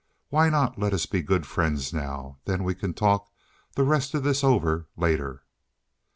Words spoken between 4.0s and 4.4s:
of